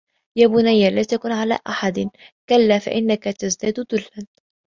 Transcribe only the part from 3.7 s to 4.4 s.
ذُلًّا